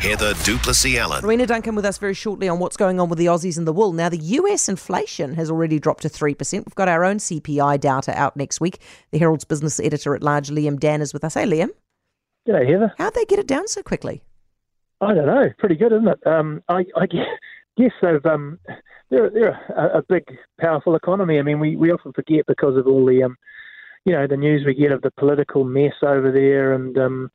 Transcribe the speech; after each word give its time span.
Heather 0.00 0.32
du 0.44 0.56
Plessis-Allan. 0.58 1.24
Rowena 1.24 1.44
Duncan 1.44 1.74
with 1.74 1.84
us 1.84 1.98
very 1.98 2.14
shortly 2.14 2.48
on 2.48 2.60
what's 2.60 2.76
going 2.76 3.00
on 3.00 3.08
with 3.08 3.18
the 3.18 3.26
Aussies 3.26 3.58
and 3.58 3.66
the 3.66 3.72
wool. 3.72 3.92
Now, 3.92 4.08
the 4.08 4.18
US 4.18 4.68
inflation 4.68 5.34
has 5.34 5.50
already 5.50 5.80
dropped 5.80 6.02
to 6.02 6.08
3%. 6.08 6.52
We've 6.52 6.74
got 6.76 6.86
our 6.86 7.04
own 7.04 7.16
CPI 7.16 7.80
data 7.80 8.16
out 8.16 8.36
next 8.36 8.60
week. 8.60 8.78
The 9.10 9.18
Herald's 9.18 9.44
business 9.44 9.80
editor 9.80 10.14
at 10.14 10.22
large, 10.22 10.50
Liam 10.50 10.78
Dann, 10.78 11.00
is 11.00 11.12
with 11.12 11.24
us. 11.24 11.34
Hey, 11.34 11.46
Liam. 11.46 11.70
G'day, 12.46 12.70
Heather. 12.70 12.94
How'd 12.96 13.14
they 13.14 13.24
get 13.24 13.40
it 13.40 13.48
down 13.48 13.66
so 13.66 13.82
quickly? 13.82 14.22
I 15.00 15.14
don't 15.14 15.26
know. 15.26 15.50
Pretty 15.58 15.74
good, 15.74 15.92
isn't 15.92 16.06
it? 16.06 16.24
Um, 16.24 16.62
I, 16.68 16.84
I 16.96 17.06
guess 17.76 17.90
they've 18.00 18.24
um, 18.24 18.60
they're 19.10 19.30
they're 19.30 19.60
a, 19.76 19.98
a, 19.98 20.02
big, 20.08 20.24
powerful 20.60 20.94
economy. 20.94 21.40
I 21.40 21.42
mean, 21.42 21.58
we, 21.58 21.76
we 21.76 21.90
often 21.90 22.12
forget 22.12 22.46
because 22.46 22.76
of 22.76 22.86
all 22.86 23.04
the 23.04 23.24
um, 23.24 23.36
you 24.04 24.12
know 24.12 24.26
the 24.26 24.36
news 24.36 24.64
we 24.64 24.74
get 24.74 24.92
of 24.92 25.02
the 25.02 25.10
political 25.10 25.64
mess 25.64 25.94
over 26.02 26.32
there 26.32 26.72
and 26.72 26.96
um, 26.98 27.30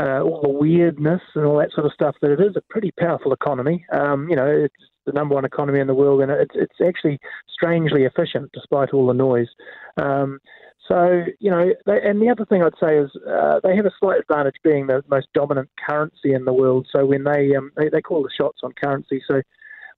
uh, 0.00 0.20
all 0.22 0.40
the 0.42 0.48
weirdness 0.48 1.20
and 1.34 1.44
all 1.44 1.58
that 1.58 1.72
sort 1.72 1.86
of 1.86 1.92
stuff. 1.92 2.16
That 2.20 2.32
it 2.32 2.40
is 2.40 2.56
a 2.56 2.62
pretty 2.70 2.92
powerful 2.98 3.32
economy. 3.32 3.84
Um, 3.92 4.28
you 4.28 4.36
know, 4.36 4.46
it's 4.46 4.74
the 5.06 5.12
number 5.12 5.34
one 5.34 5.44
economy 5.44 5.80
in 5.80 5.86
the 5.86 5.94
world, 5.94 6.20
and 6.20 6.30
it's 6.30 6.54
it's 6.54 6.80
actually 6.86 7.18
strangely 7.52 8.04
efficient 8.04 8.50
despite 8.52 8.90
all 8.90 9.06
the 9.06 9.14
noise. 9.14 9.48
Um, 9.96 10.38
so 10.86 11.24
you 11.38 11.50
know, 11.50 11.70
they, 11.86 12.00
and 12.02 12.20
the 12.20 12.30
other 12.30 12.46
thing 12.46 12.62
I'd 12.62 12.72
say 12.80 12.98
is 12.98 13.10
uh, 13.28 13.60
they 13.62 13.76
have 13.76 13.86
a 13.86 13.92
slight 14.00 14.20
advantage 14.20 14.56
being 14.64 14.86
the 14.86 15.02
most 15.08 15.28
dominant 15.34 15.68
currency 15.86 16.32
in 16.32 16.44
the 16.44 16.52
world. 16.52 16.86
So 16.90 17.04
when 17.04 17.24
they 17.24 17.54
um, 17.56 17.72
they, 17.76 17.88
they 17.88 18.00
call 18.00 18.22
the 18.22 18.30
shots 18.36 18.60
on 18.62 18.72
currency, 18.72 19.22
so 19.26 19.42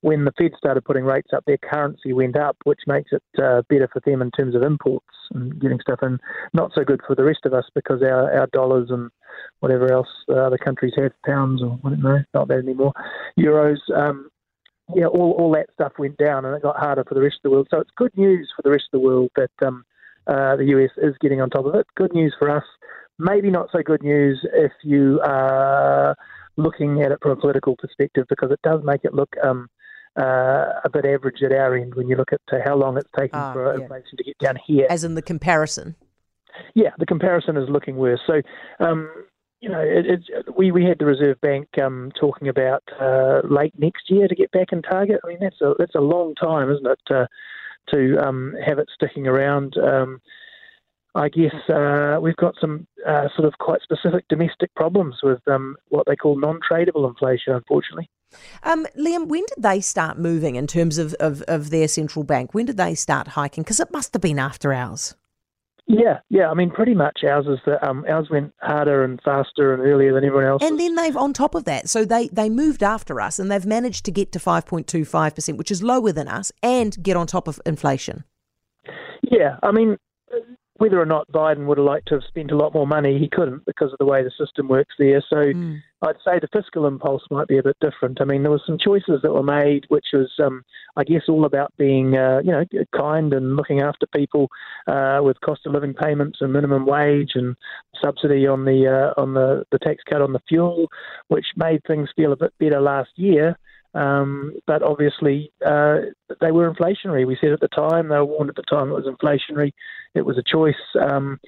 when 0.01 0.25
the 0.25 0.31
Fed 0.37 0.51
started 0.57 0.83
putting 0.83 1.05
rates 1.05 1.29
up, 1.33 1.45
their 1.45 1.57
currency 1.57 2.11
went 2.11 2.35
up, 2.35 2.57
which 2.63 2.81
makes 2.87 3.11
it 3.11 3.23
uh, 3.41 3.61
better 3.69 3.87
for 3.91 4.01
them 4.05 4.21
in 4.21 4.31
terms 4.31 4.55
of 4.55 4.63
imports 4.63 5.05
and 5.33 5.59
getting 5.61 5.79
stuff 5.79 5.99
in. 6.01 6.19
Not 6.53 6.71
so 6.73 6.83
good 6.83 7.01
for 7.05 7.15
the 7.15 7.23
rest 7.23 7.45
of 7.45 7.53
us 7.53 7.65
because 7.73 8.01
our, 8.01 8.31
our 8.39 8.47
dollars 8.47 8.89
and 8.89 9.11
whatever 9.59 9.91
else 9.91 10.07
uh, 10.29 10.33
other 10.33 10.57
countries 10.57 10.93
have, 10.97 11.11
pounds 11.25 11.61
or 11.61 11.71
what 11.81 11.97
know, 11.97 12.19
not 12.33 12.47
that 12.47 12.59
anymore, 12.59 12.93
euros. 13.37 13.77
Um, 13.95 14.29
yeah, 14.95 15.05
all, 15.05 15.31
all 15.39 15.51
that 15.53 15.67
stuff 15.73 15.93
went 15.97 16.17
down 16.17 16.45
and 16.45 16.55
it 16.55 16.61
got 16.61 16.77
harder 16.77 17.03
for 17.03 17.13
the 17.13 17.21
rest 17.21 17.35
of 17.37 17.43
the 17.43 17.51
world. 17.51 17.67
So 17.71 17.79
it's 17.79 17.91
good 17.95 18.15
news 18.17 18.51
for 18.55 18.61
the 18.61 18.71
rest 18.71 18.85
of 18.91 18.99
the 18.99 19.05
world 19.05 19.31
that 19.35 19.51
um, 19.65 19.85
uh, 20.27 20.55
the 20.55 20.65
US 20.65 20.91
is 20.97 21.15
getting 21.21 21.41
on 21.41 21.49
top 21.49 21.65
of 21.65 21.75
it. 21.75 21.85
Good 21.95 22.13
news 22.13 22.35
for 22.37 22.49
us. 22.49 22.63
Maybe 23.19 23.49
not 23.49 23.69
so 23.71 23.81
good 23.83 24.03
news 24.03 24.45
if 24.53 24.71
you 24.83 25.21
are 25.23 26.15
looking 26.57 27.01
at 27.01 27.11
it 27.11 27.19
from 27.21 27.31
a 27.31 27.35
political 27.35 27.75
perspective 27.77 28.25
because 28.29 28.51
it 28.51 28.59
does 28.63 28.81
make 28.83 29.03
it 29.03 29.13
look 29.13 29.33
um, 29.43 29.69
uh, 30.19 30.65
a 30.83 30.89
bit 30.91 31.05
average 31.05 31.41
at 31.43 31.51
our 31.51 31.75
end 31.75 31.95
when 31.95 32.07
you 32.07 32.15
look 32.15 32.33
at 32.33 32.41
how 32.65 32.75
long 32.75 32.97
it's 32.97 33.09
taken 33.17 33.39
ah, 33.39 33.53
for 33.53 33.73
yeah. 33.75 33.83
inflation 33.83 34.17
to 34.17 34.23
get 34.23 34.37
down 34.39 34.57
here. 34.65 34.87
As 34.89 35.03
in 35.03 35.15
the 35.15 35.21
comparison. 35.21 35.95
Yeah, 36.75 36.89
the 36.97 37.05
comparison 37.05 37.55
is 37.57 37.69
looking 37.69 37.95
worse. 37.95 38.19
So, 38.27 38.41
um, 38.79 39.09
you 39.61 39.69
know, 39.69 39.79
it, 39.79 40.05
it's 40.07 40.27
we 40.57 40.71
we 40.71 40.83
had 40.83 40.97
the 40.99 41.05
Reserve 41.05 41.39
Bank 41.41 41.67
um, 41.81 42.11
talking 42.19 42.47
about 42.47 42.83
uh, 42.99 43.41
late 43.47 43.73
next 43.77 44.09
year 44.09 44.27
to 44.27 44.35
get 44.35 44.51
back 44.51 44.71
in 44.71 44.81
target. 44.81 45.21
I 45.23 45.27
mean, 45.27 45.37
that's 45.39 45.61
a 45.61 45.73
that's 45.77 45.95
a 45.95 46.01
long 46.01 46.35
time, 46.35 46.69
isn't 46.71 46.87
it? 46.87 46.99
To 47.07 47.27
to 47.93 48.17
um, 48.27 48.55
have 48.65 48.79
it 48.79 48.89
sticking 48.93 49.27
around. 49.27 49.75
Um, 49.77 50.19
I 51.13 51.27
guess 51.27 51.53
uh, 51.69 52.19
we've 52.21 52.37
got 52.37 52.55
some 52.59 52.87
uh, 53.07 53.27
sort 53.35 53.45
of 53.45 53.53
quite 53.59 53.81
specific 53.81 54.25
domestic 54.29 54.73
problems 54.75 55.17
with 55.21 55.45
um, 55.47 55.75
what 55.89 56.05
they 56.07 56.15
call 56.15 56.39
non-tradable 56.39 57.07
inflation, 57.07 57.53
unfortunately. 57.53 58.09
Um, 58.63 58.87
Liam, 58.97 59.27
when 59.27 59.43
did 59.53 59.61
they 59.61 59.81
start 59.81 60.17
moving 60.17 60.55
in 60.55 60.67
terms 60.67 60.97
of, 60.97 61.13
of, 61.15 61.41
of 61.49 61.69
their 61.69 61.89
central 61.89 62.23
bank? 62.23 62.53
When 62.53 62.65
did 62.65 62.77
they 62.77 62.95
start 62.95 63.27
hiking? 63.29 63.63
Because 63.63 63.81
it 63.81 63.91
must 63.91 64.13
have 64.13 64.21
been 64.21 64.39
after 64.39 64.71
ours. 64.73 65.15
Yeah, 65.93 66.19
yeah. 66.29 66.49
I 66.49 66.53
mean, 66.53 66.71
pretty 66.71 66.93
much 66.93 67.19
ours 67.27 67.45
is 67.47 67.59
that 67.65 67.85
um, 67.85 68.05
ours 68.07 68.29
went 68.29 68.53
harder 68.61 69.03
and 69.03 69.19
faster 69.23 69.73
and 69.73 69.83
earlier 69.83 70.13
than 70.13 70.23
everyone 70.23 70.45
else. 70.45 70.63
And 70.63 70.79
then 70.79 70.95
they've 70.95 71.17
on 71.17 71.33
top 71.33 71.53
of 71.53 71.65
that, 71.65 71.89
so 71.89 72.05
they 72.05 72.29
they 72.29 72.49
moved 72.49 72.81
after 72.81 73.19
us, 73.19 73.39
and 73.39 73.51
they've 73.51 73.65
managed 73.65 74.05
to 74.05 74.11
get 74.11 74.31
to 74.31 74.39
five 74.39 74.65
point 74.65 74.87
two 74.87 75.03
five 75.03 75.35
percent, 75.35 75.57
which 75.57 75.69
is 75.69 75.83
lower 75.83 76.11
than 76.13 76.29
us, 76.29 76.51
and 76.63 77.01
get 77.03 77.17
on 77.17 77.27
top 77.27 77.47
of 77.47 77.59
inflation. 77.65 78.23
Yeah, 79.21 79.57
I 79.61 79.71
mean, 79.71 79.97
whether 80.81 80.99
or 80.99 81.05
not 81.05 81.31
Biden 81.31 81.67
would 81.67 81.77
have 81.77 81.85
liked 81.85 82.07
to 82.07 82.15
have 82.15 82.23
spent 82.27 82.49
a 82.49 82.57
lot 82.57 82.73
more 82.73 82.87
money, 82.87 83.19
he 83.19 83.29
couldn't 83.29 83.67
because 83.67 83.91
of 83.91 83.99
the 83.99 84.05
way 84.05 84.23
the 84.23 84.31
system 84.31 84.67
works 84.67 84.95
there. 84.97 85.23
So 85.29 85.35
mm. 85.35 85.79
I'd 86.01 86.15
say 86.25 86.39
the 86.39 86.47
fiscal 86.51 86.87
impulse 86.87 87.21
might 87.29 87.47
be 87.47 87.59
a 87.59 87.63
bit 87.63 87.77
different. 87.79 88.19
I 88.19 88.23
mean, 88.23 88.41
there 88.41 88.49
were 88.49 88.63
some 88.65 88.79
choices 88.79 89.21
that 89.21 89.31
were 89.31 89.43
made, 89.43 89.85
which 89.89 90.07
was, 90.11 90.31
um, 90.43 90.63
I 90.97 91.03
guess, 91.03 91.21
all 91.29 91.45
about 91.45 91.71
being, 91.77 92.17
uh, 92.17 92.39
you 92.43 92.51
know, 92.51 92.65
kind 92.97 93.31
and 93.31 93.55
looking 93.55 93.81
after 93.81 94.07
people 94.07 94.49
uh, 94.87 95.19
with 95.21 95.39
cost 95.41 95.67
of 95.67 95.73
living 95.73 95.93
payments 95.93 96.39
and 96.41 96.51
minimum 96.51 96.87
wage 96.87 97.33
and 97.35 97.55
subsidy 98.03 98.47
on 98.47 98.65
the 98.65 98.87
uh, 99.15 99.21
on 99.21 99.35
the, 99.35 99.63
the 99.71 99.77
tax 99.77 100.01
cut 100.09 100.23
on 100.23 100.33
the 100.33 100.41
fuel, 100.49 100.87
which 101.27 101.45
made 101.55 101.81
things 101.85 102.09
feel 102.15 102.33
a 102.33 102.37
bit 102.37 102.53
better 102.59 102.81
last 102.81 103.11
year. 103.17 103.55
Um, 103.93 104.53
but 104.67 104.83
obviously, 104.83 105.51
uh, 105.65 105.97
they 106.39 106.51
were 106.51 106.71
inflationary. 106.71 107.27
We 107.27 107.37
said 107.39 107.51
at 107.51 107.59
the 107.59 107.67
time, 107.67 108.07
they 108.07 108.15
were 108.15 108.25
warned 108.25 108.49
at 108.49 108.55
the 108.55 108.63
time 108.63 108.89
it 108.89 108.93
was 108.93 109.05
inflationary. 109.05 109.71
It 110.15 110.25
was 110.25 110.37
a 110.37 110.43
choice. 110.43 110.75
Um, 110.99 111.39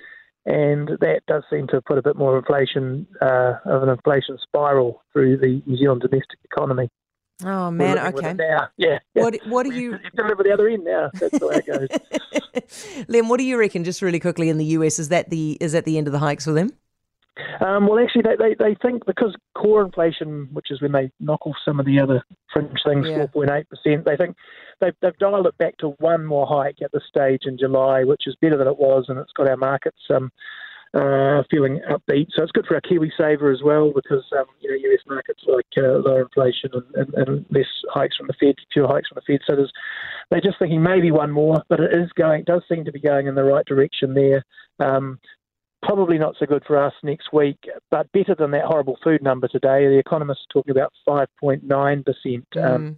and 0.46 0.90
that 1.00 1.22
does 1.28 1.44
seem 1.50 1.68
to 1.68 1.78
have 1.78 1.86
put 1.86 1.98
a 1.98 2.02
bit 2.02 2.18
more 2.18 2.38
inflation, 2.38 3.08
uh, 3.22 3.54
of 3.66 3.84
an 3.84 3.90
inflation 3.90 4.38
spiral 4.42 5.02
through 5.14 5.38
the 5.38 5.62
New 5.66 5.78
Zealand 5.78 6.02
domestic 6.02 6.40
economy. 6.44 6.90
Oh 7.46 7.72
man, 7.72 7.98
okay. 8.14 8.34
Now. 8.34 8.70
Yeah, 8.78 9.00
yeah. 9.16 9.24
What 9.24 9.36
what 9.48 9.64
do 9.64 9.74
you 9.74 9.94
you 9.94 10.10
deliver 10.16 10.44
the 10.44 10.52
other 10.52 10.68
end 10.68 10.84
now? 10.84 11.10
That's 11.14 11.38
the 11.38 11.48
way 11.48 11.56
it 11.56 11.66
goes. 11.66 11.88
Liam, 13.08 13.28
what 13.28 13.38
do 13.38 13.44
you 13.44 13.58
reckon? 13.58 13.84
Just 13.84 14.02
really 14.02 14.20
quickly 14.20 14.50
in 14.50 14.58
the 14.58 14.66
US, 14.66 15.00
is 15.00 15.10
that 15.10 15.30
the 15.30 15.58
is 15.60 15.72
that 15.72 15.86
the 15.86 15.98
end 15.98 16.08
of 16.08 16.14
the 16.14 16.20
hikes 16.20 16.46
for 16.46 16.54
them? 16.54 16.72
Um, 17.62 17.88
well, 17.88 18.00
actually, 18.00 18.24
they, 18.24 18.36
they, 18.38 18.56
they 18.60 18.76
think 18.82 19.06
because 19.06 19.36
core 19.56 19.84
inflation, 19.84 20.50
which 20.54 20.70
is 20.70 20.82
when 20.82 20.92
they 20.92 21.12
knock 21.20 21.46
off 21.48 21.56
some 21.66 21.80
of 21.80 21.86
the 21.86 22.00
other 22.00 22.24
fringe 22.52 22.80
things, 22.86 23.08
four 23.08 23.28
point 23.28 23.50
eight 23.52 23.68
percent, 23.70 24.06
they 24.06 24.16
think 24.16 24.36
they've, 24.80 24.94
they've 25.02 25.18
dialed 25.18 25.48
it 25.48 25.58
back 25.58 25.78
to 25.78 25.90
one 26.00 26.26
more 26.26 26.46
hike 26.46 26.78
at 26.84 26.92
this 26.92 27.04
stage 27.08 27.42
in 27.46 27.58
July, 27.58 28.04
which 28.04 28.28
is 28.28 28.36
better 28.42 28.58
than 28.58 28.68
it 28.68 28.78
was, 28.78 29.06
and 29.08 29.18
it's 29.18 29.34
got 29.34 29.48
our 29.50 29.58
markets 29.58 29.98
um, 30.14 30.32
uh, 30.94 31.42
feeling 31.50 31.82
upbeat. 31.90 32.28
So 32.36 32.44
it's 32.44 32.52
good 32.52 32.68
for 32.68 32.76
our 32.76 32.82
KiwiSaver 32.82 33.52
as 33.52 33.64
well 33.64 33.92
because 33.94 34.24
um, 34.38 34.46
you 34.60 34.70
know 34.70 34.92
US 34.92 35.02
markets 35.08 35.42
like 35.48 35.66
uh, 35.78 36.00
lower 36.06 36.22
inflation 36.22 36.70
and, 36.74 37.14
and, 37.16 37.28
and, 37.28 37.46
less 37.50 37.66
hikes 37.90 38.18
from 38.18 38.28
the 38.28 38.34
Fed, 38.40 38.56
fewer 38.72 38.88
hikes 38.88 39.10
from 39.10 39.16
the 39.16 39.34
Fed. 39.34 39.42
So 39.48 39.56
there's, 39.56 39.72
they're 40.30 40.42
just 40.42 40.60
thinking 40.60 40.84
maybe 40.84 41.10
one 41.10 41.32
more, 41.32 41.64
but 41.68 41.80
it 41.80 41.94
is 41.94 42.12
going, 42.16 42.44
does 42.44 42.62
seem 42.70 42.86
to 42.86 42.92
be 42.92 43.00
going 43.00 43.26
in 43.26 43.34
the 43.34 43.44
right 43.44 43.66
direction 43.66 44.14
there. 44.14 44.44
Um, 44.80 45.20
Probably 45.84 46.18
not 46.18 46.36
so 46.40 46.46
good 46.46 46.64
for 46.66 46.84
us 46.84 46.94
next 47.04 47.34
week, 47.34 47.58
but 47.92 48.12
better 48.12 48.36
than 48.36 48.52
that 48.52 48.66
horrible 48.66 48.98
food 49.04 49.22
number 49.22 49.48
today. 49.48 49.88
The 49.88 50.00
economists 50.00 50.46
are 50.50 50.54
talking 50.54 50.72
about 50.72 50.94
5.9%, 51.08 51.66
um, 51.66 52.04
mm. 52.56 52.96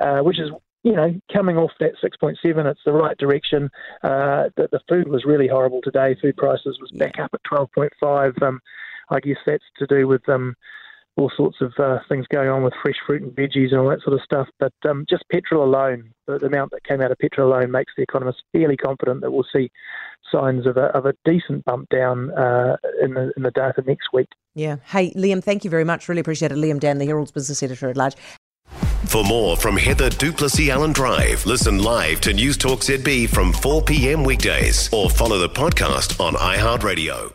uh, 0.00 0.22
which 0.22 0.40
is 0.40 0.50
you 0.84 0.92
know, 0.92 1.18
coming 1.32 1.56
off 1.56 1.70
that 1.80 1.92
6.7, 2.04 2.36
it's 2.66 2.80
the 2.84 2.92
right 2.92 3.16
direction. 3.16 3.70
Uh, 4.02 4.50
the, 4.56 4.68
the, 4.70 4.80
food 4.86 5.08
was 5.08 5.24
really 5.24 5.48
horrible 5.48 5.80
today. 5.82 6.14
Food 6.20 6.36
prices 6.36 6.78
was 6.78 6.90
back 6.92 7.18
up 7.18 7.30
at 7.32 7.40
12.5. 7.50 8.42
Um, 8.42 8.60
I 9.08 9.18
guess 9.20 9.38
that's 9.46 9.64
to 9.78 9.86
do 9.86 10.06
with 10.06 10.28
um, 10.28 10.54
all 11.16 11.30
sorts 11.36 11.58
of 11.60 11.72
uh, 11.78 11.98
things 12.08 12.26
going 12.32 12.48
on 12.48 12.62
with 12.62 12.72
fresh 12.82 12.96
fruit 13.06 13.22
and 13.22 13.32
veggies 13.32 13.70
and 13.70 13.78
all 13.78 13.88
that 13.88 14.02
sort 14.02 14.14
of 14.14 14.20
stuff. 14.22 14.48
But 14.58 14.72
um, 14.88 15.06
just 15.08 15.24
petrol 15.30 15.64
alone, 15.64 16.10
the, 16.26 16.38
the, 16.38 16.46
amount 16.46 16.72
that 16.72 16.84
came 16.84 17.00
out 17.00 17.12
of 17.12 17.18
petrol 17.18 17.52
alone 17.52 17.70
makes 17.70 17.92
the 17.96 18.02
economists 18.02 18.42
fairly 18.52 18.76
confident 18.76 19.20
that 19.20 19.30
we'll 19.30 19.46
see 19.54 19.70
signs 20.32 20.66
of 20.66 20.76
a, 20.76 20.86
of 20.86 21.06
a 21.06 21.14
decent 21.24 21.64
bump 21.64 21.88
down 21.90 22.32
uh, 22.32 22.76
in, 23.00 23.14
the, 23.14 23.32
in 23.36 23.42
the 23.42 23.52
data 23.52 23.82
next 23.86 24.08
week. 24.12 24.28
Yeah. 24.54 24.76
Hey, 24.86 25.12
Liam, 25.12 25.42
thank 25.42 25.64
you 25.64 25.70
very 25.70 25.84
much. 25.84 26.08
Really 26.08 26.20
appreciate 26.20 26.50
it. 26.50 26.56
Liam 26.56 26.80
Dann, 26.80 26.98
the 26.98 27.06
Herald's 27.06 27.30
business 27.30 27.62
editor 27.62 27.88
at 27.88 27.96
large. 27.96 28.14
For 29.06 29.22
more 29.22 29.56
from 29.56 29.76
Heather 29.76 30.10
du 30.10 30.32
Plessis-Allan 30.32 30.92
Drive, 30.92 31.46
listen 31.46 31.78
live 31.80 32.20
to 32.22 32.30
Newstalk 32.32 32.82
ZB 32.82 33.28
from 33.28 33.52
4 33.52 33.82
p.m. 33.82 34.24
weekdays 34.24 34.88
or 34.92 35.08
follow 35.08 35.38
the 35.38 35.48
podcast 35.48 36.18
on 36.18 36.34
iHeartRadio. 36.34 37.34